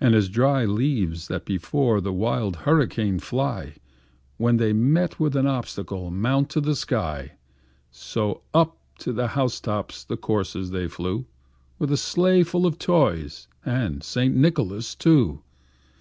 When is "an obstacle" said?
5.36-6.10